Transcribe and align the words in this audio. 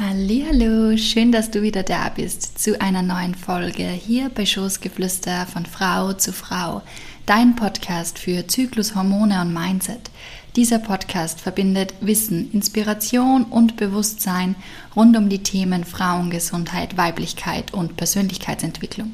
Hallo, 0.00 0.96
schön, 0.96 1.32
dass 1.32 1.50
du 1.50 1.60
wieder 1.60 1.82
da 1.82 2.08
bist 2.08 2.56
zu 2.60 2.80
einer 2.80 3.02
neuen 3.02 3.34
Folge 3.34 3.82
hier 3.82 4.28
bei 4.28 4.46
Schoßgeflüster 4.46 5.44
von 5.46 5.66
Frau 5.66 6.12
zu 6.12 6.32
Frau, 6.32 6.82
dein 7.26 7.56
Podcast 7.56 8.16
für 8.16 8.46
Zyklus, 8.46 8.94
Hormone 8.94 9.40
und 9.40 9.52
Mindset. 9.52 10.12
Dieser 10.54 10.78
Podcast 10.78 11.40
verbindet 11.40 11.94
Wissen, 12.00 12.48
Inspiration 12.52 13.42
und 13.42 13.76
Bewusstsein 13.76 14.54
rund 14.94 15.16
um 15.16 15.28
die 15.28 15.42
Themen 15.42 15.82
Frauengesundheit, 15.82 16.96
Weiblichkeit 16.96 17.74
und 17.74 17.96
Persönlichkeitsentwicklung. 17.96 19.10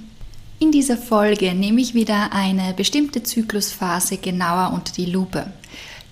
In 0.58 0.70
dieser 0.70 0.98
Folge 0.98 1.54
nehme 1.54 1.80
ich 1.80 1.94
wieder 1.94 2.34
eine 2.34 2.74
bestimmte 2.74 3.22
Zyklusphase 3.22 4.18
genauer 4.18 4.74
unter 4.74 4.92
die 4.92 5.06
Lupe 5.06 5.46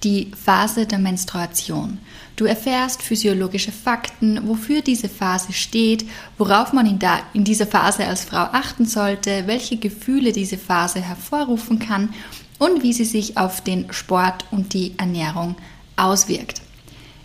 die 0.04 0.30
Phase 0.36 0.86
der 0.86 0.98
Menstruation. 0.98 1.98
Du 2.36 2.44
erfährst 2.44 3.02
physiologische 3.02 3.72
Fakten, 3.72 4.40
wofür 4.48 4.80
diese 4.80 5.08
Phase 5.08 5.52
steht, 5.52 6.06
worauf 6.38 6.72
man 6.72 6.86
in, 6.86 6.98
da, 6.98 7.20
in 7.34 7.44
dieser 7.44 7.66
Phase 7.66 8.06
als 8.06 8.24
Frau 8.24 8.48
achten 8.52 8.86
sollte, 8.86 9.46
welche 9.46 9.76
Gefühle 9.76 10.32
diese 10.32 10.58
Phase 10.58 11.00
hervorrufen 11.00 11.78
kann 11.78 12.14
und 12.58 12.82
wie 12.82 12.92
sie 12.92 13.04
sich 13.04 13.36
auf 13.36 13.60
den 13.60 13.92
Sport 13.92 14.46
und 14.50 14.72
die 14.72 14.94
Ernährung 14.98 15.56
auswirkt. 15.96 16.62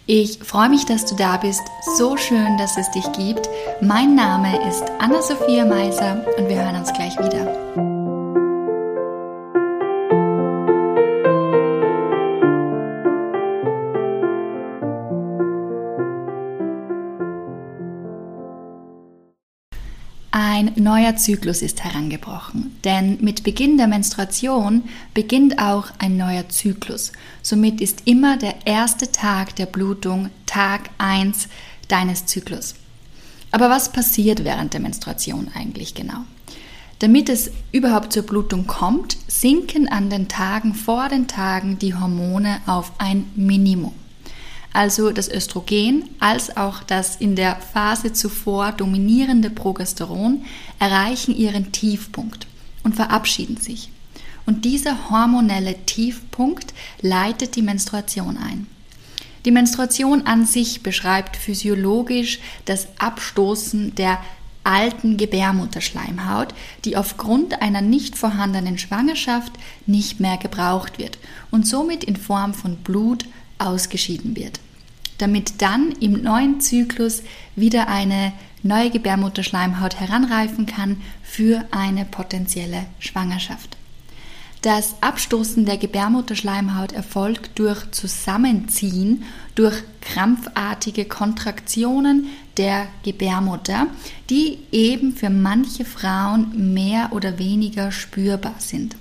Ich 0.09 0.39
freue 0.39 0.69
mich, 0.69 0.85
dass 0.85 1.05
du 1.05 1.15
da 1.15 1.35
bist. 1.37 1.61
So 1.97 2.15
schön, 2.15 2.57
dass 2.57 2.77
es 2.77 2.89
dich 2.91 3.11
gibt. 3.11 3.49
Mein 3.81 4.15
Name 4.15 4.67
ist 4.67 4.83
Anna-Sophia 4.99 5.65
Meiser 5.65 6.25
und 6.37 6.47
wir 6.47 6.63
hören 6.63 6.77
uns 6.77 6.93
gleich 6.93 7.17
wieder. 7.17 7.86
Neuer 20.87 21.17
Zyklus 21.17 21.61
ist 21.61 21.83
herangebrochen, 21.83 22.77
denn 22.85 23.17
mit 23.19 23.43
Beginn 23.43 23.75
der 23.75 23.87
Menstruation 23.87 24.83
beginnt 25.13 25.59
auch 25.59 25.87
ein 25.99 26.15
neuer 26.15 26.47
Zyklus. 26.47 27.11
Somit 27.41 27.81
ist 27.81 28.03
immer 28.05 28.37
der 28.37 28.65
erste 28.65 29.11
Tag 29.11 29.57
der 29.57 29.65
Blutung 29.65 30.29
Tag 30.45 30.89
1 30.97 31.49
deines 31.89 32.25
Zyklus. 32.25 32.75
Aber 33.51 33.69
was 33.69 33.91
passiert 33.91 34.45
während 34.45 34.73
der 34.73 34.79
Menstruation 34.79 35.51
eigentlich 35.53 35.93
genau? 35.93 36.19
Damit 36.99 37.27
es 37.27 37.51
überhaupt 37.73 38.13
zur 38.13 38.23
Blutung 38.23 38.65
kommt, 38.65 39.17
sinken 39.27 39.89
an 39.89 40.09
den 40.09 40.29
Tagen 40.29 40.73
vor 40.73 41.09
den 41.09 41.27
Tagen 41.27 41.79
die 41.79 41.95
Hormone 41.95 42.61
auf 42.65 42.93
ein 42.97 43.25
Minimum 43.35 43.93
also 44.73 45.11
das 45.11 45.29
Östrogen 45.29 46.09
als 46.19 46.55
auch 46.55 46.83
das 46.83 47.15
in 47.15 47.35
der 47.35 47.55
Phase 47.55 48.13
zuvor 48.13 48.71
dominierende 48.71 49.49
Progesteron, 49.49 50.43
erreichen 50.79 51.35
ihren 51.35 51.71
Tiefpunkt 51.71 52.47
und 52.83 52.95
verabschieden 52.95 53.57
sich. 53.57 53.89
Und 54.45 54.65
dieser 54.65 55.09
hormonelle 55.09 55.75
Tiefpunkt 55.85 56.73
leitet 57.01 57.55
die 57.55 57.61
Menstruation 57.61 58.37
ein. 58.37 58.67
Die 59.45 59.51
Menstruation 59.51 60.25
an 60.25 60.45
sich 60.45 60.83
beschreibt 60.83 61.37
physiologisch 61.37 62.39
das 62.65 62.87
Abstoßen 62.97 63.95
der 63.95 64.19
alten 64.63 65.15
Gebärmutterschleimhaut, 65.15 66.53
die 66.83 66.97
aufgrund 66.97 67.61
einer 67.61 67.81
nicht 67.81 68.17
vorhandenen 68.17 68.77
Schwangerschaft 68.77 69.53
nicht 69.85 70.19
mehr 70.19 70.37
gebraucht 70.37 70.99
wird 70.99 71.17
und 71.51 71.65
somit 71.65 72.03
in 72.03 72.17
Form 72.17 72.53
von 72.53 72.75
Blut 72.77 73.25
ausgeschieden 73.59 74.35
wird 74.35 74.59
damit 75.17 75.61
dann 75.61 75.91
im 75.99 76.21
neuen 76.21 76.61
Zyklus 76.61 77.23
wieder 77.55 77.87
eine 77.87 78.33
neue 78.63 78.89
Gebärmutterschleimhaut 78.89 79.99
heranreifen 79.99 80.65
kann 80.65 81.01
für 81.23 81.65
eine 81.71 82.05
potenzielle 82.05 82.85
Schwangerschaft. 82.99 83.77
Das 84.61 84.95
Abstoßen 85.01 85.65
der 85.65 85.77
Gebärmutterschleimhaut 85.77 86.91
erfolgt 86.91 87.59
durch 87.59 87.89
Zusammenziehen, 87.91 89.23
durch 89.53 89.75
krampfartige 90.01 91.05
Kontraktionen 91.05 92.27
der 92.57 92.87
Gebärmutter, 93.03 93.87
die 94.31 94.57
eben 94.71 95.13
für 95.13 95.29
manche 95.29 95.85
Frauen 95.85 96.73
mehr 96.73 97.09
oder 97.11 97.37
weniger 97.37 97.91
spürbar 97.91 98.55
sind. 98.57 98.95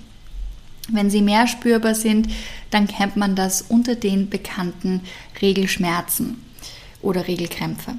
Wenn 0.89 1.09
sie 1.09 1.21
mehr 1.21 1.47
spürbar 1.47 1.95
sind, 1.95 2.29
dann 2.71 2.87
kennt 2.87 3.17
man 3.17 3.35
das 3.35 3.61
unter 3.61 3.95
den 3.95 4.29
bekannten 4.29 5.01
Regelschmerzen 5.41 6.43
oder 7.01 7.27
Regelkrämpfe. 7.27 7.95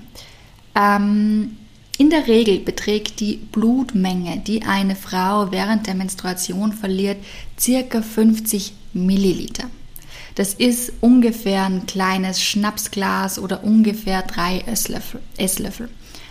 Ähm, 0.74 1.56
in 1.98 2.10
der 2.10 2.28
Regel 2.28 2.60
beträgt 2.60 3.20
die 3.20 3.36
Blutmenge, 3.36 4.38
die 4.38 4.62
eine 4.62 4.94
Frau 4.94 5.50
während 5.50 5.86
der 5.86 5.94
Menstruation 5.94 6.72
verliert, 6.72 7.18
circa 7.58 8.02
50 8.02 8.72
Milliliter. 8.92 9.64
Das 10.36 10.54
ist 10.54 10.92
ungefähr 11.00 11.64
ein 11.64 11.86
kleines 11.86 12.40
Schnapsglas 12.40 13.40
oder 13.40 13.64
ungefähr 13.64 14.22
drei 14.22 14.60
Esslöffel. 14.60 15.20
Esslöffel. 15.36 15.88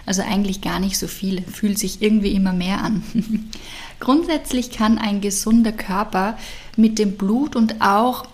Also 0.08 0.24
eigentlich 0.24 0.62
gar 0.62 0.80
nicht 0.80 0.98
so 0.98 1.06
viel, 1.06 1.44
fühlt 1.44 1.78
sich 1.78 2.02
irgendwie 2.02 2.32
immer 2.32 2.54
mehr 2.54 2.82
an. 2.82 3.04
Grundsätzlich 4.00 4.72
kann 4.72 4.98
ein 4.98 5.22
gesunder 5.22 5.72
Körper 5.72 6.38
mit 6.76 6.98
dem 6.98 7.18
Blut 7.18 7.56
und 7.56 7.82
auch 7.82 8.26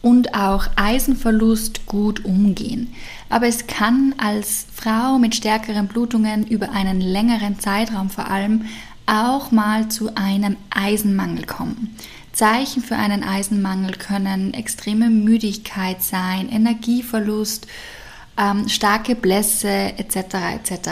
und 0.00 0.34
auch 0.34 0.66
Eisenverlust 0.74 1.86
gut 1.86 2.24
umgehen. 2.24 2.92
Aber 3.28 3.46
es 3.46 3.68
kann 3.68 4.14
als 4.18 4.66
Frau 4.74 5.18
mit 5.18 5.36
stärkeren 5.36 5.86
Blutungen 5.86 6.46
über 6.46 6.72
einen 6.72 7.00
längeren 7.00 7.60
Zeitraum 7.60 8.10
vor 8.10 8.28
allem 8.28 8.64
auch 9.06 9.52
mal 9.52 9.88
zu 9.88 10.14
einem 10.16 10.56
Eisenmangel 10.70 11.44
kommen. 11.44 11.94
Zeichen 12.32 12.82
für 12.82 12.96
einen 12.96 13.22
Eisenmangel 13.22 13.92
können 13.92 14.54
extreme 14.54 15.10
Müdigkeit 15.10 16.02
sein, 16.02 16.48
Energieverlust 16.48 17.66
ähm, 18.38 18.68
starke 18.68 19.14
Blässe 19.14 19.68
etc. 19.98 20.16
etc. 20.54 20.90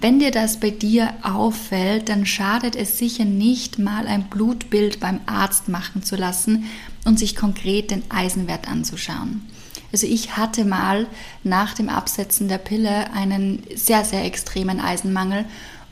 Wenn 0.00 0.18
dir 0.18 0.30
das 0.30 0.60
bei 0.60 0.70
dir 0.70 1.14
auffällt, 1.22 2.08
dann 2.08 2.26
schadet 2.26 2.76
es 2.76 2.98
sicher 2.98 3.24
nicht 3.24 3.78
mal 3.78 4.06
ein 4.06 4.24
Blutbild 4.24 5.00
beim 5.00 5.20
Arzt 5.26 5.68
machen 5.68 6.02
zu 6.02 6.16
lassen 6.16 6.66
und 7.04 7.18
sich 7.18 7.34
konkret 7.36 7.90
den 7.90 8.02
Eisenwert 8.10 8.68
anzuschauen. 8.68 9.48
Also 9.92 10.06
ich 10.06 10.36
hatte 10.36 10.64
mal 10.64 11.06
nach 11.42 11.74
dem 11.74 11.88
Absetzen 11.88 12.48
der 12.48 12.58
Pille 12.58 13.12
einen 13.12 13.62
sehr, 13.74 14.04
sehr 14.04 14.24
extremen 14.24 14.80
Eisenmangel 14.80 15.44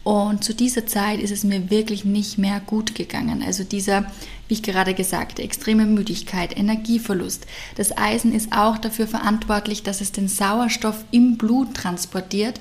und 0.04 0.44
zu 0.44 0.54
dieser 0.54 0.86
Zeit 0.86 1.18
ist 1.18 1.30
es 1.30 1.44
mir 1.44 1.70
wirklich 1.70 2.04
nicht 2.04 2.36
mehr 2.36 2.60
gut 2.60 2.94
gegangen. 2.94 3.42
Also 3.42 3.64
dieser, 3.64 4.02
wie 4.48 4.54
ich 4.54 4.62
gerade 4.62 4.92
gesagt, 4.92 5.38
extreme 5.38 5.86
Müdigkeit, 5.86 6.56
Energieverlust. 6.56 7.46
Das 7.76 7.96
Eisen 7.96 8.34
ist 8.34 8.52
auch 8.52 8.76
dafür 8.76 9.06
verantwortlich, 9.06 9.82
dass 9.82 10.02
es 10.02 10.12
den 10.12 10.28
Sauerstoff 10.28 11.04
im 11.10 11.38
Blut 11.38 11.72
transportiert. 11.74 12.60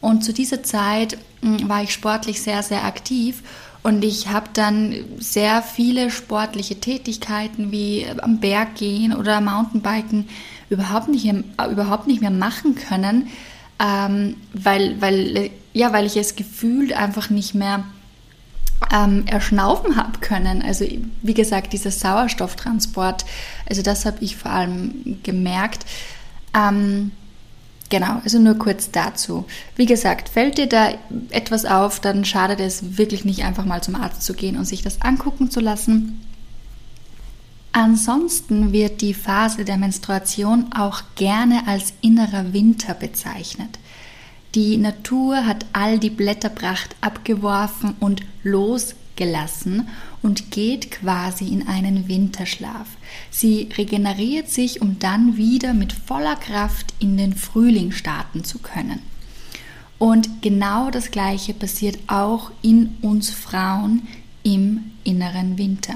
Und 0.00 0.22
zu 0.22 0.32
dieser 0.32 0.62
Zeit 0.62 1.18
hm, 1.42 1.68
war 1.68 1.82
ich 1.82 1.92
sportlich 1.92 2.40
sehr, 2.40 2.62
sehr 2.62 2.84
aktiv 2.84 3.42
und 3.82 4.02
ich 4.02 4.28
habe 4.28 4.46
dann 4.54 4.94
sehr 5.18 5.62
viele 5.62 6.10
sportliche 6.10 6.80
Tätigkeiten 6.80 7.72
wie 7.72 8.06
am 8.22 8.38
Berg 8.38 8.76
gehen 8.76 9.14
oder 9.14 9.42
Mountainbiken 9.42 10.28
überhaupt 10.70 11.08
nicht, 11.08 11.26
überhaupt 11.70 12.06
nicht 12.06 12.22
mehr 12.22 12.30
machen 12.30 12.76
können, 12.76 13.28
ähm, 13.78 14.36
weil, 14.54 15.00
weil, 15.02 15.50
ja, 15.74 15.92
weil 15.92 16.06
ich 16.06 16.16
es 16.16 16.36
gefühlt 16.36 16.94
einfach 16.94 17.28
nicht 17.28 17.54
mehr 17.54 17.84
ähm, 18.92 19.26
erschnaufen 19.26 19.96
habe 19.96 20.20
können. 20.20 20.62
Also 20.62 20.86
wie 21.20 21.34
gesagt, 21.34 21.72
dieser 21.72 21.90
Sauerstofftransport, 21.90 23.24
also 23.68 23.82
das 23.82 24.06
habe 24.06 24.18
ich 24.20 24.36
vor 24.36 24.52
allem 24.52 25.18
gemerkt. 25.22 25.84
Ähm, 26.56 27.10
genau, 27.90 28.20
also 28.22 28.38
nur 28.38 28.54
kurz 28.54 28.90
dazu. 28.92 29.44
Wie 29.74 29.86
gesagt, 29.86 30.28
fällt 30.28 30.58
dir 30.58 30.68
da 30.68 30.90
etwas 31.30 31.64
auf, 31.64 31.98
dann 32.00 32.24
schadet 32.24 32.60
es 32.60 32.96
wirklich 32.96 33.24
nicht 33.24 33.44
einfach 33.44 33.64
mal 33.64 33.82
zum 33.82 33.96
Arzt 33.96 34.22
zu 34.22 34.32
gehen 34.34 34.56
und 34.56 34.66
sich 34.66 34.82
das 34.82 35.02
angucken 35.02 35.50
zu 35.50 35.60
lassen. 35.60 36.20
Ansonsten 37.72 38.72
wird 38.72 39.00
die 39.00 39.14
Phase 39.14 39.64
der 39.64 39.76
Menstruation 39.76 40.72
auch 40.72 41.02
gerne 41.16 41.66
als 41.66 41.92
innerer 42.02 42.52
Winter 42.52 42.94
bezeichnet. 42.94 43.80
Die 44.54 44.76
Natur 44.76 45.46
hat 45.46 45.66
all 45.72 45.98
die 45.98 46.10
Blätterpracht 46.10 46.94
abgeworfen 47.00 47.96
und 47.98 48.22
losgelassen 48.44 49.88
und 50.22 50.52
geht 50.52 50.92
quasi 50.92 51.48
in 51.48 51.66
einen 51.66 52.06
Winterschlaf. 52.06 52.86
Sie 53.30 53.68
regeneriert 53.76 54.48
sich, 54.48 54.80
um 54.80 55.00
dann 55.00 55.36
wieder 55.36 55.74
mit 55.74 55.92
voller 55.92 56.36
Kraft 56.36 56.94
in 57.00 57.16
den 57.16 57.34
Frühling 57.34 57.90
starten 57.90 58.44
zu 58.44 58.60
können. 58.60 59.00
Und 59.98 60.42
genau 60.42 60.90
das 60.90 61.10
Gleiche 61.10 61.52
passiert 61.52 61.98
auch 62.06 62.52
in 62.62 62.96
uns 63.02 63.30
Frauen 63.30 64.06
im 64.44 64.92
inneren 65.02 65.58
Winter. 65.58 65.94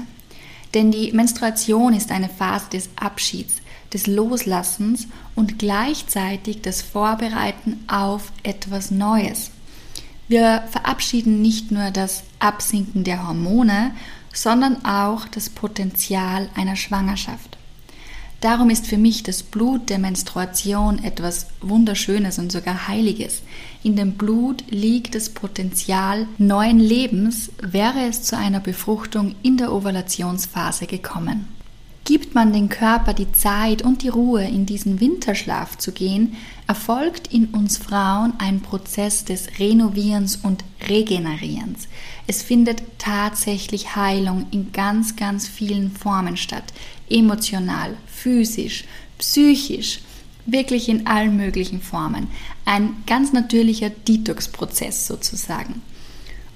Denn 0.73 0.91
die 0.91 1.11
Menstruation 1.11 1.93
ist 1.93 2.11
eine 2.11 2.29
Phase 2.29 2.69
des 2.71 2.89
Abschieds. 2.95 3.55
des 3.93 4.07
Loslassens 4.07 5.07
und 5.35 5.59
gleichzeitig 5.59 6.61
das 6.61 6.81
Vorbereiten 6.81 7.83
auf 7.87 8.31
etwas 8.43 8.91
Neues. 8.91 9.51
Wir 10.27 10.63
verabschieden 10.71 11.41
nicht 11.41 11.71
nur 11.71 11.89
das 11.91 12.23
Absinken 12.39 13.03
der 13.03 13.27
Hormone, 13.27 13.91
sondern 14.31 14.85
auch 14.85 15.27
das 15.27 15.49
Potenzial 15.49 16.49
einer 16.55 16.75
Schwangerschaft. 16.75 17.57
Darum 18.41 18.69
ist 18.69 18.87
für 18.87 18.97
mich 18.97 19.23
das 19.23 19.43
Blut 19.43 19.89
der 19.89 19.99
Menstruation 19.99 21.03
etwas 21.03 21.47
Wunderschönes 21.59 22.39
und 22.39 22.51
sogar 22.51 22.87
Heiliges. 22.87 23.41
In 23.83 23.97
dem 23.97 24.13
Blut 24.13 24.63
liegt 24.69 25.13
das 25.13 25.29
Potenzial 25.29 26.25
neuen 26.37 26.79
Lebens, 26.79 27.51
wäre 27.61 28.07
es 28.07 28.23
zu 28.23 28.37
einer 28.37 28.61
Befruchtung 28.61 29.35
in 29.43 29.57
der 29.57 29.73
Ovulationsphase 29.73 30.87
gekommen. 30.87 31.47
Gibt 32.09 32.33
man 32.33 32.53
den 32.53 32.69
Körper 32.69 33.13
die 33.13 33.31
Zeit 33.33 33.83
und 33.83 34.01
die 34.01 34.07
Ruhe, 34.07 34.43
in 34.43 34.65
diesen 34.65 34.99
Winterschlaf 34.99 35.77
zu 35.77 35.91
gehen, 35.91 36.35
erfolgt 36.65 37.31
in 37.31 37.45
uns 37.49 37.77
Frauen 37.77 38.33
ein 38.39 38.61
Prozess 38.61 39.25
des 39.25 39.59
Renovierens 39.59 40.37
und 40.37 40.63
Regenerierens. 40.87 41.87
Es 42.25 42.41
findet 42.41 42.81
tatsächlich 42.97 43.95
Heilung 43.95 44.47
in 44.49 44.71
ganz, 44.71 45.17
ganz 45.17 45.47
vielen 45.47 45.91
Formen 45.91 46.35
statt. 46.35 46.63
Emotional, 47.11 47.95
physisch, 48.07 48.85
psychisch, 49.19 49.99
wirklich 50.47 50.89
in 50.89 51.05
allen 51.05 51.37
möglichen 51.37 51.79
Formen. 51.79 52.27
Ein 52.65 53.03
ganz 53.05 53.33
natürlicher 53.33 53.91
Detox-Prozess 53.91 55.05
sozusagen. 55.05 55.83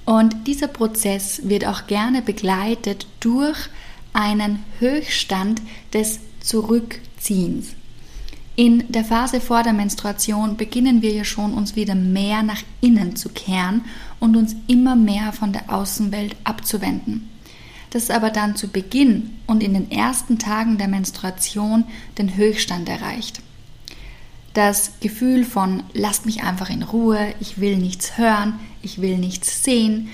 Und 0.03 0.47
dieser 0.47 0.67
Prozess 0.67 1.41
wird 1.43 1.67
auch 1.67 1.85
gerne 1.85 2.23
begleitet 2.23 3.05
durch 3.19 3.69
einen 4.13 4.63
Höchststand 4.79 5.61
des 5.91 6.19
Zurückziehens. 6.39 7.73
In 8.55 8.85
der 8.89 9.03
Phase 9.03 9.41
vor 9.41 9.63
der 9.63 9.73
Menstruation 9.73 10.57
beginnen 10.57 11.01
wir 11.01 11.11
ja 11.11 11.23
schon 11.23 11.55
uns 11.55 11.75
wieder 11.75 11.95
mehr 11.95 12.43
nach 12.43 12.61
innen 12.81 13.15
zu 13.15 13.29
kehren 13.29 13.85
und 14.19 14.37
uns 14.37 14.55
immer 14.67 14.95
mehr 14.95 15.33
von 15.33 15.53
der 15.53 15.73
Außenwelt 15.73 16.35
abzuwenden. 16.43 17.29
Das 17.89 18.11
aber 18.11 18.29
dann 18.29 18.55
zu 18.55 18.67
Beginn 18.67 19.31
und 19.47 19.63
in 19.63 19.73
den 19.73 19.89
ersten 19.89 20.37
Tagen 20.37 20.77
der 20.77 20.87
Menstruation 20.87 21.85
den 22.17 22.35
Höchststand 22.35 22.87
erreicht. 22.89 23.41
Das 24.53 24.99
Gefühl 24.99 25.45
von 25.45 25.81
lasst 25.93 26.27
mich 26.27 26.43
einfach 26.43 26.69
in 26.69 26.83
Ruhe, 26.83 27.33
ich 27.39 27.59
will 27.59 27.77
nichts 27.77 28.19
hören, 28.19 28.59
ich 28.83 29.01
will 29.01 29.17
nichts 29.17 29.63
sehen, 29.63 30.09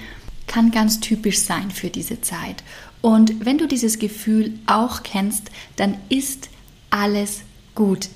kann 0.49 0.71
ganz 0.71 0.99
typisch 0.99 1.39
sein 1.39 1.71
für 1.71 1.89
diese 1.89 2.19
Zeit. 2.19 2.63
Und 2.99 3.45
wenn 3.45 3.57
du 3.57 3.67
dieses 3.67 3.99
Gefühl 3.99 4.53
auch 4.65 5.03
kennst, 5.03 5.49
dann 5.77 5.95
ist 6.09 6.49
alles 6.89 7.43
gut. 7.75 8.09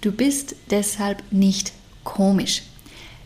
Du 0.00 0.12
bist 0.12 0.54
deshalb 0.70 1.24
nicht 1.32 1.72
komisch. 2.04 2.62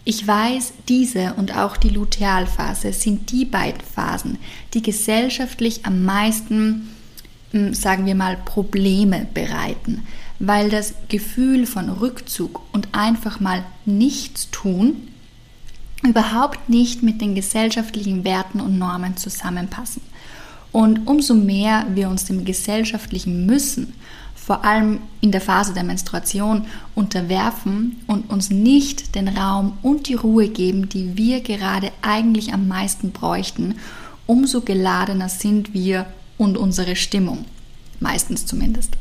Ich 0.04 0.26
weiß, 0.26 0.72
diese 0.88 1.34
und 1.34 1.56
auch 1.56 1.76
die 1.76 1.90
Lutealphase 1.90 2.92
sind 2.92 3.30
die 3.30 3.44
beiden 3.44 3.82
Phasen, 3.82 4.38
die 4.74 4.82
gesellschaftlich 4.82 5.84
am 5.84 6.04
meisten, 6.04 6.88
hm, 7.50 7.74
sagen 7.74 8.06
wir 8.06 8.14
mal, 8.14 8.36
Probleme 8.36 9.28
bereiten, 9.34 10.04
weil 10.38 10.70
das 10.70 10.94
Gefühl 11.08 11.66
von 11.66 11.88
Rückzug 11.88 12.62
und 12.72 12.88
einfach 12.92 13.38
mal 13.38 13.64
nichts 13.84 14.50
tun 14.50 15.08
überhaupt 16.02 16.69
nicht 16.69 17.02
mit 17.02 17.20
den 17.20 17.34
gesellschaftlichen 17.34 18.25
Werten 18.25 18.60
und 18.60 18.78
Normen 18.78 19.16
zusammenpassen. 19.16 20.02
Und 20.72 21.06
umso 21.06 21.34
mehr 21.34 21.87
wir 21.94 22.08
uns 22.08 22.25
dem 22.25 22.44
gesellschaftlichen 22.44 23.46
Müssen, 23.46 23.93
vor 24.34 24.64
allem 24.64 24.99
in 25.20 25.31
der 25.31 25.40
Phase 25.40 25.72
der 25.75 25.84
Menstruation, 25.84 26.66
unterwerfen 26.94 28.00
und 28.06 28.28
uns 28.31 28.50
nicht 28.50 29.14
den 29.14 29.28
Raum 29.28 29.78
und 29.82 30.08
die 30.08 30.14
Ruhe 30.14 30.49
geben, 30.49 30.88
die 30.88 31.16
wir 31.16 31.40
gerade 31.43 31.93
eigentlich 32.00 32.52
am 32.52 32.66
meisten 32.66 33.12
bräuchten, 33.12 33.76
umso 34.26 34.62
geladener 34.62 35.28
sind 35.28 35.75
wir 35.75 36.06
und 36.38 36.56
unsere 36.56 36.96
Stimmung. 36.96 37.44
Meistens 38.00 38.46
zumindest. 38.46 38.96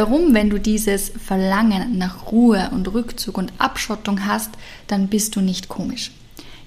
Darum, 0.00 0.32
wenn 0.32 0.48
du 0.48 0.58
dieses 0.58 1.10
Verlangen 1.10 1.98
nach 1.98 2.32
Ruhe 2.32 2.70
und 2.72 2.90
Rückzug 2.94 3.36
und 3.36 3.52
Abschottung 3.58 4.24
hast, 4.24 4.48
dann 4.86 5.08
bist 5.08 5.36
du 5.36 5.42
nicht 5.42 5.68
komisch. 5.68 6.12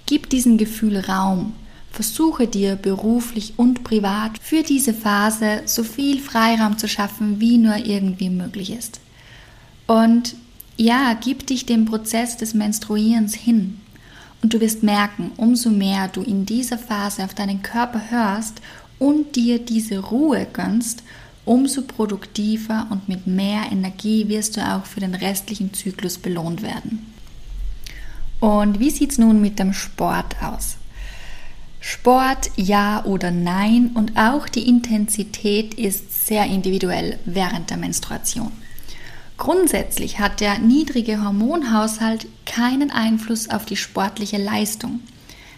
Gib 0.06 0.30
diesem 0.30 0.60
Gefühl 0.60 1.00
Raum 1.00 1.54
Versuche 1.90 2.46
dir 2.46 2.76
beruflich 2.76 3.54
und 3.58 3.84
privat 3.84 4.38
für 4.40 4.62
diese 4.62 4.94
Phase 4.94 5.64
so 5.66 5.84
viel 5.84 6.20
Freiraum 6.20 6.78
zu 6.78 6.88
schaffen, 6.88 7.40
wie 7.40 7.58
nur 7.58 7.78
irgendwie 7.78 8.30
möglich 8.30 8.72
ist. 8.72 9.00
Und 9.88 10.36
ja, 10.78 11.18
gib 11.20 11.48
dich 11.48 11.66
dem 11.66 11.86
Prozess 11.86 12.38
des 12.38 12.54
Menstruierens 12.54 13.34
hin. 13.34 13.82
Und 14.44 14.54
du 14.54 14.62
wirst 14.62 14.84
merken, 14.84 15.32
umso 15.38 15.72
mehr 15.72 16.08
du 16.08 16.22
in 16.22 16.46
dieser 16.46 16.78
Phase 16.78 17.24
auf 17.24 17.34
deinen 17.34 17.64
Körper 17.64 18.12
hörst 18.12 18.62
und 19.00 19.36
dir 19.36 19.58
diese 19.58 19.98
Ruhe 19.98 20.46
gönnst, 20.54 21.02
umso 21.46 21.82
produktiver 21.82 22.88
und 22.90 23.10
mit 23.10 23.28
mehr 23.28 23.64
Energie 23.72 24.28
wirst 24.30 24.58
du 24.58 24.62
auch 24.62 24.86
für 24.86 25.00
den 25.00 25.16
restlichen 25.16 25.74
Zyklus 25.74 26.18
belohnt 26.18 26.62
werden. 26.62 27.14
Und 28.40 28.80
wie 28.80 28.90
sieht 28.90 29.12
es 29.12 29.18
nun 29.18 29.42
mit 29.42 29.60
dem 29.60 29.74
Sport 29.74 30.36
aus? 30.42 30.78
Sport 31.80 32.50
ja 32.56 33.04
oder 33.04 33.30
nein 33.30 33.92
und 33.94 34.18
auch 34.18 34.48
die 34.48 34.68
Intensität 34.68 35.74
ist 35.74 36.28
sehr 36.28 36.46
individuell 36.46 37.20
während 37.26 37.70
der 37.70 37.78
Menstruation. 37.78 38.52
Grundsätzlich 39.38 40.20
hat 40.20 40.40
der 40.40 40.60
niedrige 40.60 41.24
Hormonhaushalt 41.24 42.28
keinen 42.46 42.92
Einfluss 42.92 43.50
auf 43.50 43.66
die 43.66 43.76
sportliche 43.76 44.38
Leistung. 44.38 45.02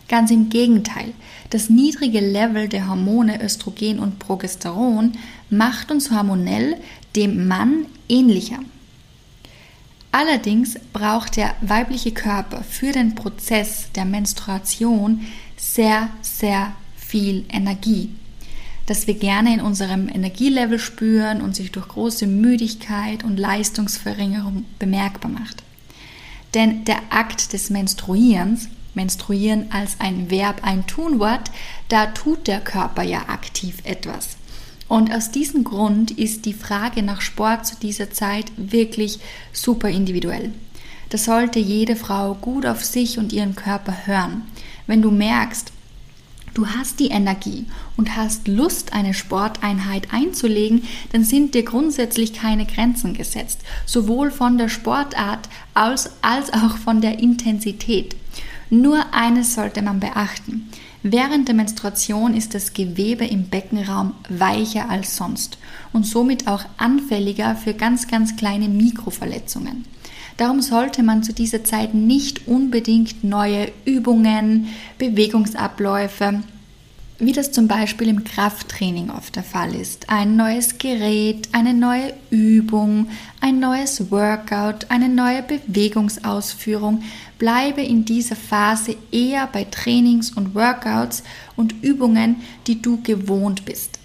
Ganz 0.08 0.30
im 0.30 0.50
Gegenteil, 0.50 1.14
das 1.50 1.70
niedrige 1.70 2.20
Level 2.20 2.68
der 2.68 2.88
Hormone 2.88 3.44
Östrogen 3.44 4.00
und 4.00 4.20
Progesteron 4.20 5.14
macht 5.50 5.90
uns 5.90 6.12
hormonell 6.12 6.78
dem 7.16 7.48
Mann 7.48 7.88
ähnlicher. 8.08 8.60
Allerdings 10.12 10.76
braucht 10.94 11.36
der 11.36 11.56
weibliche 11.62 12.12
Körper 12.12 12.64
für 12.64 12.92
den 12.92 13.16
Prozess 13.16 13.88
der 13.96 14.06
Menstruation 14.06 15.26
sehr, 15.58 16.10
sehr 16.22 16.74
viel 16.96 17.44
Energie, 17.50 18.12
das 18.86 19.08
wir 19.08 19.16
gerne 19.16 19.54
in 19.54 19.62
unserem 19.62 20.08
Energielevel 20.08 20.80
spüren 20.80 21.42
und 21.42 21.56
sich 21.56 21.72
durch 21.72 21.88
große 21.88 22.28
Müdigkeit 22.28 23.24
und 23.24 23.38
Leistungsverringerung 23.38 24.66
bemerkbar 24.80 25.32
macht. 25.32 25.64
Denn 26.54 26.86
der 26.86 27.00
Akt 27.10 27.52
des 27.52 27.70
Menstruierens, 27.70 28.70
Menstruieren 28.96 29.72
als 29.72 30.00
ein 30.00 30.30
Verb, 30.30 30.62
ein 30.64 30.88
Tunwort, 30.88 31.52
da 31.90 32.08
tut 32.08 32.48
der 32.48 32.62
Körper 32.62 33.04
ja 33.04 33.30
aktiv 33.30 33.78
etwas. 33.84 34.38
Und 34.88 35.12
aus 35.12 35.32
diesem 35.32 35.64
Grund 35.64 36.12
ist 36.12 36.46
die 36.46 36.54
Frage 36.54 37.02
nach 37.02 37.22
Sport 37.22 37.66
zu 37.66 37.76
dieser 37.76 38.12
Zeit 38.12 38.52
wirklich 38.56 39.20
super 39.52 39.90
individuell. 39.90 40.54
Da 41.10 41.18
sollte 41.18 41.60
jede 41.60 41.96
Frau 41.96 42.36
gut 42.36 42.66
auf 42.66 42.84
sich 42.84 43.18
und 43.18 43.34
ihren 43.34 43.56
Körper 43.56 44.06
hören. 44.06 44.44
Wenn 44.88 45.02
du 45.02 45.12
merkst, 45.12 45.72
du 46.54 46.68
hast 46.68 47.00
die 47.00 47.10
Energie 47.10 47.66
und 47.98 48.16
hast 48.16 48.48
Lust, 48.48 48.94
eine 48.94 49.14
Sporteinheit 49.14 50.08
einzulegen, 50.12 50.84
dann 51.12 51.24
sind 51.24 51.54
dir 51.54 51.64
grundsätzlich 51.64 52.34
keine 52.34 52.66
Grenzen 52.66 53.14
gesetzt, 53.14 53.62
sowohl 53.86 54.32
von 54.32 54.58
der 54.58 54.70
Sportart 54.70 55.50
als, 55.74 56.12
als 56.22 56.54
auch 56.54 56.78
von 56.78 57.02
der 57.02 57.20
Intensität. 57.20 58.16
Nur 58.70 59.14
eines 59.14 59.54
sollte 59.54 59.82
man 59.82 60.00
beachten. 60.00 60.70
Während 61.04 61.48
der 61.48 61.56
Menstruation 61.56 62.34
ist 62.34 62.56
das 62.56 62.74
Gewebe 62.74 63.26
im 63.26 63.50
Beckenraum 63.50 64.16
weicher 64.28 64.90
als 64.90 65.16
sonst 65.16 65.60
und 65.94 66.06
somit 66.06 66.48
auch 66.48 66.66
anfälliger 66.78 67.56
für 67.56 67.76
ganz, 67.76 68.08
ganz 68.08 68.36
kleine 68.36 68.70
Mikroverletzungen. 68.70 69.86
Darum 70.38 70.62
sollte 70.62 71.04
man 71.04 71.24
zu 71.24 71.32
dieser 71.32 71.64
Zeit 71.64 71.94
nicht 71.94 72.48
unbedingt 72.48 73.24
neue 73.24 73.72
Übungen, 73.86 74.68
Bewegungsabläufe, 74.98 76.42
wie 77.18 77.32
das 77.32 77.52
zum 77.52 77.68
Beispiel 77.68 78.10
im 78.10 78.24
Krafttraining 78.26 79.10
oft 79.10 79.36
der 79.36 79.44
Fall 79.44 79.74
ist. 79.74 80.10
Ein 80.10 80.36
neues 80.36 80.78
Gerät, 80.78 81.48
eine 81.54 81.74
neue 81.74 82.14
Übung, 82.30 83.08
ein 83.40 83.60
neues 83.60 84.12
Workout, 84.12 84.88
eine 84.90 85.08
neue 85.08 85.42
Bewegungsausführung. 85.44 87.04
Bleibe 87.40 87.82
in 87.82 88.04
dieser 88.04 88.36
Phase 88.36 88.98
eher 89.12 89.48
bei 89.48 89.64
Trainings 89.64 90.32
und 90.32 90.56
Workouts 90.56 91.24
und 91.56 91.84
Übungen, 91.84 92.38
die 92.68 92.82
du 92.82 93.02
gewohnt 93.02 93.64
bist. 93.64 94.00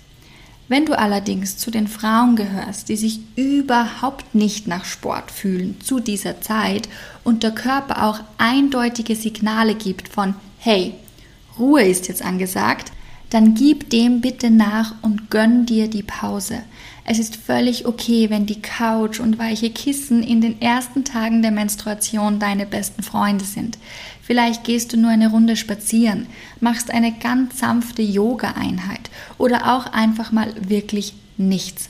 Wenn 0.68 0.86
du 0.86 0.96
allerdings 0.96 1.56
zu 1.56 1.72
den 1.72 1.88
Frauen 1.88 2.36
gehörst, 2.36 2.88
die 2.88 2.96
sich 2.96 3.18
überhaupt 3.34 4.36
nicht 4.36 4.68
nach 4.68 4.84
Sport 4.84 5.32
fühlen 5.32 5.80
zu 5.80 5.98
dieser 5.98 6.40
Zeit 6.42 6.88
und 7.24 7.42
der 7.42 7.50
Körper 7.50 8.04
auch 8.04 8.20
eindeutige 8.38 9.16
Signale 9.16 9.74
gibt 9.74 10.06
von, 10.06 10.36
hey, 10.58 10.94
Ruhe 11.58 11.82
ist 11.82 12.06
jetzt 12.06 12.22
angesagt, 12.22 12.92
dann 13.30 13.54
gib 13.54 13.90
dem 13.90 14.20
bitte 14.20 14.50
nach 14.50 14.94
und 15.02 15.30
gönn 15.30 15.64
dir 15.64 15.88
die 15.88 16.02
Pause. 16.02 16.62
Es 17.04 17.18
ist 17.18 17.36
völlig 17.36 17.86
okay, 17.86 18.28
wenn 18.28 18.46
die 18.46 18.60
Couch 18.60 19.20
und 19.20 19.38
weiche 19.38 19.70
Kissen 19.70 20.22
in 20.22 20.40
den 20.40 20.60
ersten 20.60 21.04
Tagen 21.04 21.42
der 21.42 21.50
Menstruation 21.50 22.38
deine 22.38 22.66
besten 22.66 23.02
Freunde 23.02 23.44
sind. 23.44 23.78
Vielleicht 24.22 24.64
gehst 24.64 24.92
du 24.92 24.96
nur 24.96 25.10
eine 25.10 25.30
Runde 25.30 25.56
spazieren, 25.56 26.26
machst 26.60 26.90
eine 26.90 27.12
ganz 27.12 27.58
sanfte 27.58 28.02
Yoga-Einheit 28.02 29.10
oder 29.38 29.74
auch 29.74 29.86
einfach 29.92 30.30
mal 30.30 30.52
wirklich 30.68 31.14
nichts. 31.36 31.88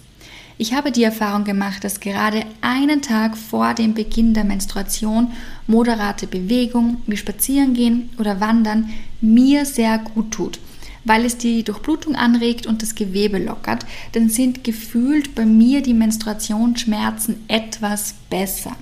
Ich 0.57 0.75
habe 0.75 0.93
die 0.93 1.05
Erfahrung 1.05 1.45
gemacht, 1.45 1.85
dass 1.85 2.01
gerade 2.01 2.45
einen 2.61 3.01
Tag 3.01 3.37
vor 3.39 3.73
dem 3.73 3.95
Beginn 3.95 4.35
der 4.35 4.45
Menstruation 4.45 5.33
moderate 5.67 6.27
Bewegung 6.27 7.03
wie 7.07 7.17
Spazierengehen 7.17 8.11
oder 8.19 8.41
Wandern 8.41 8.91
mir 9.23 9.65
sehr 9.65 9.99
gut 9.99 10.31
tut. 10.33 10.61
Weil 11.05 11.25
es 11.25 11.39
die 11.39 11.63
Durchblutung 11.63 12.15
anregt 12.15 12.67
und 12.67 12.83
das 12.83 12.95
Gewebe 12.95 13.39
lockert, 13.39 13.87
dann 14.13 14.29
sind 14.29 14.65
gefühlt 14.65 15.35
bei 15.35 15.47
mir 15.47 15.83
die 15.83 15.95
Menstruationsschmerzen 15.95 17.45
etwas 17.49 18.15
besser. 18.29 18.77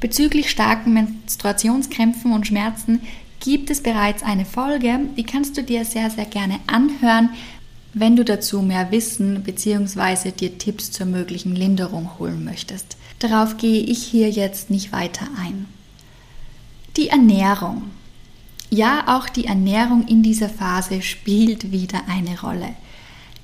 Bezüglich 0.00 0.48
starken 0.48 0.92
Menstruationskrämpfen 0.92 2.32
und 2.32 2.46
Schmerzen 2.46 3.00
gibt 3.40 3.70
es 3.70 3.82
bereits 3.82 4.22
eine 4.22 4.44
Folge, 4.44 5.00
die 5.16 5.24
kannst 5.24 5.56
du 5.56 5.62
dir 5.62 5.84
sehr, 5.84 6.10
sehr 6.10 6.26
gerne 6.26 6.60
anhören. 6.66 7.30
Wenn 7.94 8.16
du 8.16 8.24
dazu 8.24 8.62
mehr 8.62 8.92
Wissen 8.92 9.42
bzw. 9.42 10.30
dir 10.30 10.58
Tipps 10.58 10.92
zur 10.92 11.06
möglichen 11.06 11.56
Linderung 11.56 12.18
holen 12.18 12.44
möchtest. 12.44 12.96
Darauf 13.18 13.56
gehe 13.56 13.80
ich 13.80 14.04
hier 14.04 14.30
jetzt 14.30 14.70
nicht 14.70 14.92
weiter 14.92 15.26
ein. 15.42 15.66
Die 16.96 17.08
Ernährung. 17.08 17.90
Ja, 18.70 19.04
auch 19.06 19.28
die 19.28 19.46
Ernährung 19.46 20.06
in 20.08 20.22
dieser 20.22 20.48
Phase 20.48 21.00
spielt 21.00 21.72
wieder 21.72 22.02
eine 22.06 22.38
Rolle. 22.40 22.74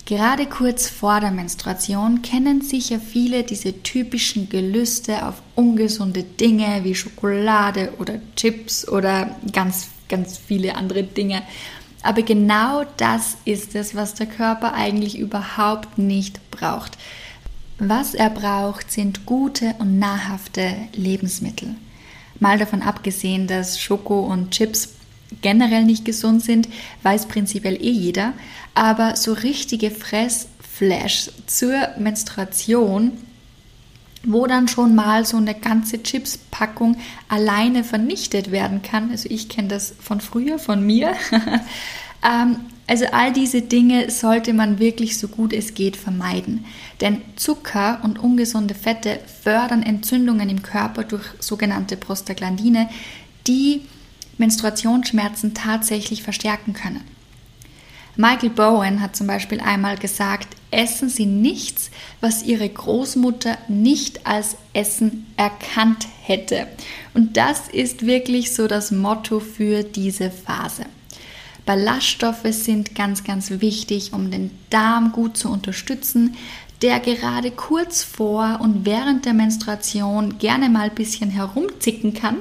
Gerade 0.06 0.44
kurz 0.44 0.86
vor 0.86 1.20
der 1.20 1.30
Menstruation 1.30 2.20
kennen 2.20 2.60
sicher 2.60 3.00
viele 3.00 3.42
diese 3.42 3.82
typischen 3.82 4.50
Gelüste 4.50 5.26
auf 5.26 5.40
ungesunde 5.54 6.24
Dinge 6.24 6.84
wie 6.84 6.94
Schokolade 6.94 7.94
oder 7.98 8.20
Chips 8.36 8.86
oder 8.86 9.34
ganz, 9.50 9.88
ganz 10.10 10.36
viele 10.36 10.74
andere 10.74 11.04
Dinge. 11.04 11.42
Aber 12.02 12.20
genau 12.20 12.84
das 12.98 13.38
ist 13.46 13.74
es, 13.74 13.94
was 13.94 14.12
der 14.12 14.26
Körper 14.26 14.74
eigentlich 14.74 15.18
überhaupt 15.18 15.96
nicht 15.96 16.50
braucht. 16.50 16.98
Was 17.78 18.12
er 18.12 18.28
braucht, 18.28 18.92
sind 18.92 19.24
gute 19.24 19.74
und 19.78 19.98
nahrhafte 19.98 20.74
Lebensmittel. 20.92 21.76
Mal 22.40 22.58
davon 22.58 22.82
abgesehen, 22.82 23.46
dass 23.46 23.80
Schoko 23.80 24.20
und 24.20 24.50
Chips 24.50 24.93
generell 25.42 25.84
nicht 25.84 26.04
gesund 26.04 26.42
sind, 26.42 26.68
weiß 27.02 27.26
prinzipiell 27.26 27.76
eh 27.76 27.90
jeder. 27.90 28.32
Aber 28.74 29.16
so 29.16 29.32
richtige 29.32 29.90
Fressflash 29.90 31.30
zur 31.46 31.74
Menstruation 31.98 33.12
wo 34.26 34.46
dann 34.46 34.68
schon 34.68 34.94
mal 34.94 35.24
so 35.24 35.36
eine 35.36 35.54
ganze 35.54 36.02
Chips-Packung 36.02 36.96
alleine 37.28 37.84
vernichtet 37.84 38.50
werden 38.50 38.82
kann. 38.82 39.10
Also 39.10 39.28
ich 39.30 39.48
kenne 39.48 39.68
das 39.68 39.94
von 40.00 40.20
früher, 40.20 40.58
von 40.58 40.84
mir. 40.84 41.14
ähm, 42.24 42.56
also 42.86 43.06
all 43.12 43.32
diese 43.32 43.62
Dinge 43.62 44.10
sollte 44.10 44.52
man 44.52 44.78
wirklich 44.78 45.18
so 45.18 45.28
gut 45.28 45.52
es 45.52 45.74
geht 45.74 45.96
vermeiden. 45.96 46.64
Denn 47.00 47.22
Zucker 47.36 48.00
und 48.02 48.18
ungesunde 48.18 48.74
Fette 48.74 49.20
fördern 49.42 49.82
Entzündungen 49.82 50.50
im 50.50 50.62
Körper 50.62 51.04
durch 51.04 51.24
sogenannte 51.40 51.96
Prostaglandine, 51.96 52.88
die 53.46 53.82
Menstruationsschmerzen 54.38 55.54
tatsächlich 55.54 56.22
verstärken 56.22 56.72
können. 56.72 57.02
Michael 58.16 58.50
Bowen 58.50 59.00
hat 59.00 59.16
zum 59.16 59.26
Beispiel 59.26 59.60
einmal 59.60 59.96
gesagt, 59.96 60.56
essen 60.70 61.08
Sie 61.08 61.26
nichts, 61.26 61.90
was 62.20 62.44
Ihre 62.44 62.68
Großmutter 62.68 63.58
nicht 63.68 64.24
als 64.24 64.56
Essen 64.72 65.26
erkannt 65.36 66.06
hätte. 66.22 66.68
Und 67.12 67.36
das 67.36 67.68
ist 67.68 68.06
wirklich 68.06 68.54
so 68.54 68.68
das 68.68 68.92
Motto 68.92 69.40
für 69.40 69.82
diese 69.82 70.30
Phase. 70.30 70.84
Ballaststoffe 71.66 72.46
sind 72.50 72.94
ganz, 72.94 73.24
ganz 73.24 73.50
wichtig, 73.50 74.12
um 74.12 74.30
den 74.30 74.50
Darm 74.70 75.12
gut 75.12 75.36
zu 75.36 75.50
unterstützen, 75.50 76.36
der 76.82 77.00
gerade 77.00 77.50
kurz 77.50 78.04
vor 78.04 78.58
und 78.60 78.84
während 78.84 79.24
der 79.24 79.32
Menstruation 79.32 80.38
gerne 80.38 80.68
mal 80.68 80.90
ein 80.90 80.94
bisschen 80.94 81.30
herumzicken 81.30 82.14
kann 82.14 82.36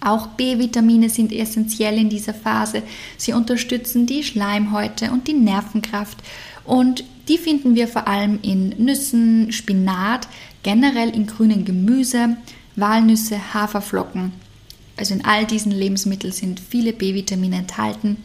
auch 0.00 0.28
B-Vitamine 0.28 1.08
sind 1.08 1.32
essentiell 1.32 1.98
in 1.98 2.08
dieser 2.08 2.34
Phase. 2.34 2.82
Sie 3.16 3.32
unterstützen 3.32 4.06
die 4.06 4.22
Schleimhäute 4.22 5.10
und 5.10 5.26
die 5.26 5.34
Nervenkraft 5.34 6.18
und 6.64 7.04
die 7.28 7.38
finden 7.38 7.74
wir 7.74 7.88
vor 7.88 8.06
allem 8.06 8.38
in 8.42 8.70
Nüssen, 8.78 9.50
Spinat, 9.50 10.28
generell 10.62 11.10
in 11.10 11.26
grünen 11.26 11.64
Gemüse, 11.64 12.36
Walnüsse, 12.76 13.54
Haferflocken. 13.54 14.32
Also 14.96 15.14
in 15.14 15.24
all 15.24 15.44
diesen 15.44 15.72
Lebensmitteln 15.72 16.32
sind 16.32 16.60
viele 16.60 16.92
B-Vitamine 16.92 17.56
enthalten. 17.56 18.16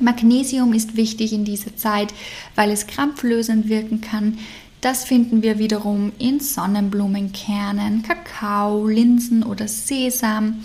Magnesium 0.00 0.74
ist 0.74 0.96
wichtig 0.96 1.32
in 1.32 1.44
dieser 1.44 1.74
Zeit, 1.76 2.12
weil 2.54 2.70
es 2.70 2.86
krampflösend 2.86 3.68
wirken 3.68 4.02
kann. 4.02 4.38
Das 4.82 5.04
finden 5.04 5.42
wir 5.42 5.58
wiederum 5.58 6.12
in 6.18 6.38
Sonnenblumenkernen, 6.38 8.02
Kakao, 8.02 8.86
Linsen 8.86 9.42
oder 9.42 9.66
Sesam. 9.66 10.62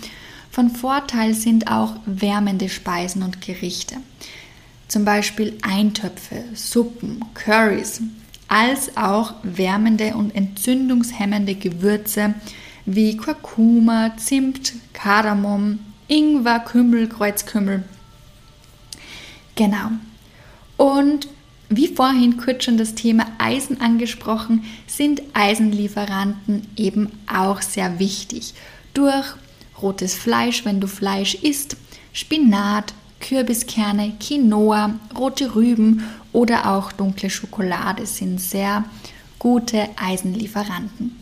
Von 0.52 0.68
Vorteil 0.68 1.32
sind 1.32 1.68
auch 1.68 1.96
wärmende 2.04 2.68
Speisen 2.68 3.22
und 3.22 3.40
Gerichte. 3.40 3.96
Zum 4.86 5.06
Beispiel 5.06 5.56
Eintöpfe, 5.62 6.44
Suppen, 6.54 7.24
Curries, 7.32 8.02
als 8.48 8.94
auch 8.98 9.32
wärmende 9.42 10.14
und 10.14 10.34
entzündungshemmende 10.34 11.54
Gewürze 11.54 12.34
wie 12.84 13.16
Kurkuma, 13.16 14.14
Zimt, 14.18 14.74
Kardamom, 14.92 15.78
Ingwer, 16.06 16.60
Kümmel, 16.60 17.08
Kreuzkümmel. 17.08 17.84
Genau. 19.54 19.92
Und 20.76 21.28
wie 21.70 21.88
vorhin 21.88 22.36
kurz 22.36 22.64
schon 22.64 22.76
das 22.76 22.94
Thema 22.94 23.26
Eisen 23.38 23.80
angesprochen, 23.80 24.64
sind 24.86 25.22
Eisenlieferanten 25.32 26.68
eben 26.76 27.10
auch 27.26 27.62
sehr 27.62 27.98
wichtig. 27.98 28.52
Durch 28.92 29.34
rotes 29.82 30.14
Fleisch, 30.14 30.64
wenn 30.64 30.80
du 30.80 30.86
Fleisch 30.86 31.34
isst, 31.34 31.76
Spinat, 32.12 32.94
Kürbiskerne, 33.20 34.12
Quinoa, 34.20 34.94
rote 35.16 35.54
Rüben 35.54 36.04
oder 36.32 36.70
auch 36.72 36.92
dunkle 36.92 37.30
Schokolade 37.30 38.06
sind 38.06 38.40
sehr 38.40 38.84
gute 39.38 39.88
Eisenlieferanten. 39.96 41.18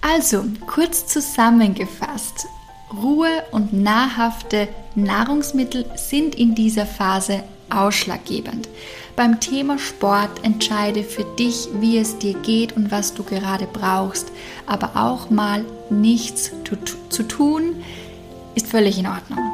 Also, 0.00 0.44
kurz 0.66 1.06
zusammengefasst, 1.06 2.46
Ruhe 2.92 3.42
und 3.52 3.72
nahrhafte 3.72 4.68
Nahrungsmittel 4.94 5.86
sind 5.96 6.34
in 6.34 6.54
dieser 6.54 6.86
Phase 6.86 7.42
ausschlaggebend. 7.70 8.68
Beim 9.16 9.38
Thema 9.38 9.78
Sport 9.78 10.44
entscheide 10.44 11.04
für 11.04 11.24
dich, 11.38 11.68
wie 11.74 11.98
es 11.98 12.18
dir 12.18 12.34
geht 12.34 12.76
und 12.76 12.90
was 12.90 13.14
du 13.14 13.22
gerade 13.22 13.66
brauchst. 13.72 14.32
Aber 14.66 14.92
auch 14.96 15.30
mal 15.30 15.64
nichts 15.88 16.50
zu, 17.10 17.22
tun 17.22 17.82
ist 18.56 18.66
völlig 18.66 18.98
in 18.98 19.06
Ordnung. 19.06 19.53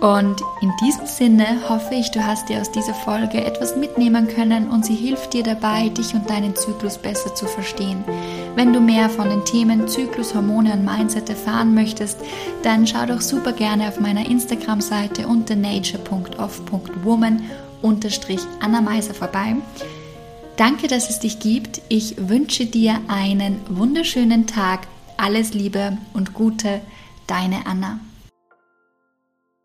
Und 0.00 0.40
in 0.62 0.72
diesem 0.82 1.04
Sinne 1.04 1.68
hoffe 1.68 1.94
ich, 1.94 2.10
du 2.10 2.24
hast 2.24 2.48
dir 2.48 2.62
aus 2.62 2.72
dieser 2.72 2.94
Folge 2.94 3.44
etwas 3.44 3.76
mitnehmen 3.76 4.28
können 4.28 4.70
und 4.70 4.86
sie 4.86 4.94
hilft 4.94 5.34
dir 5.34 5.42
dabei, 5.42 5.90
dich 5.90 6.14
und 6.14 6.30
deinen 6.30 6.56
Zyklus 6.56 6.96
besser 6.96 7.34
zu 7.34 7.44
verstehen. 7.46 8.02
Wenn 8.54 8.72
du 8.72 8.80
mehr 8.80 9.10
von 9.10 9.28
den 9.28 9.44
Themen 9.44 9.88
Zyklus, 9.88 10.34
Hormone 10.34 10.72
und 10.72 10.86
Mindset 10.86 11.28
erfahren 11.28 11.74
möchtest, 11.74 12.18
dann 12.62 12.86
schau 12.86 13.04
doch 13.04 13.20
super 13.20 13.52
gerne 13.52 13.88
auf 13.88 14.00
meiner 14.00 14.24
Instagram-Seite 14.24 15.26
unter 15.28 15.54
nature.off.woman 15.54 17.42
Anna 18.60 18.80
Meiser 18.80 19.14
vorbei. 19.14 19.56
Danke, 20.56 20.88
dass 20.88 21.10
es 21.10 21.20
dich 21.20 21.40
gibt. 21.40 21.82
Ich 21.88 22.16
wünsche 22.18 22.64
dir 22.66 23.00
einen 23.08 23.60
wunderschönen 23.68 24.46
Tag. 24.46 24.88
Alles 25.18 25.52
Liebe 25.52 25.98
und 26.14 26.32
Gute, 26.32 26.80
deine 27.26 27.66
Anna. 27.66 28.00